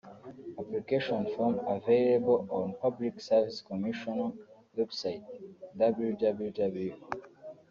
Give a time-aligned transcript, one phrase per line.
[0.59, 4.33] Application form available on Public Service Commission
[4.75, 5.23] website
[5.77, 6.95] (www